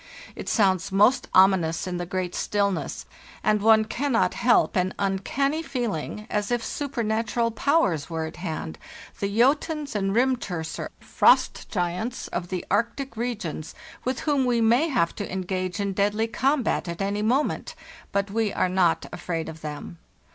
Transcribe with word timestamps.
It 0.35 0.49
sounds 0.49 0.91
most 0.91 1.27
ominous 1.31 1.85
in 1.85 1.97
the 1.97 2.07
great 2.07 2.33
stillness, 2.33 3.05
and 3.43 3.61
one 3.61 3.85
cannot 3.85 4.33
help 4.33 4.75
an 4.75 4.95
uncanny 4.97 5.61
feeling 5.61 6.25
as 6.27 6.49
if 6.49 6.65
supernatural 6.65 7.51
powers 7.51 8.09
were 8.09 8.25
at 8.25 8.37
hand, 8.37 8.79
the 9.19 9.27
Jotuns 9.29 9.95
and 9.95 10.15
Rimturser 10.15 10.89
(frost 10.99 11.69
giants) 11.69 12.27
of 12.29 12.47
the 12.47 12.65
Arctic 12.71 13.15
regions, 13.15 13.75
with 14.03 14.21
whom 14.21 14.43
we 14.45 14.59
may 14.59 14.87
have 14.87 15.13
to 15.17 15.31
engage 15.31 15.79
in 15.79 15.93
deadly 15.93 16.25
combat 16.25 16.87
at 16.87 16.99
any 17.03 17.21
moment; 17.21 17.75
but 18.11 18.31
we 18.31 18.51
are 18.51 18.69
not 18.69 19.05
afraid 19.13 19.47
of 19.47 19.61
them. 19.61 19.99